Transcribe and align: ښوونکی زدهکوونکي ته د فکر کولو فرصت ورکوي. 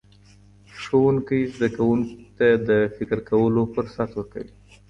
ښوونکی 0.81 1.39
زدهکوونکي 1.55 2.15
ته 2.37 2.47
د 2.67 2.69
فکر 2.95 3.17
کولو 3.29 3.61
فرصت 3.73 4.09
ورکوي. 4.13 4.53